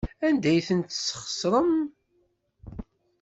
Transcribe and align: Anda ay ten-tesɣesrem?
Anda 0.27 0.49
ay 0.51 0.61
ten-tesɣesrem? 0.67 1.71